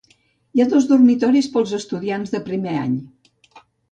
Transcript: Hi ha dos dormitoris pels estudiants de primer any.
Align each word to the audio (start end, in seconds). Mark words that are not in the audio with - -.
Hi 0.55 0.61
ha 0.63 0.65
dos 0.71 0.87
dormitoris 0.91 1.49
pels 1.57 1.75
estudiants 1.79 2.33
de 2.37 2.43
primer 2.47 2.75
any. 2.87 2.99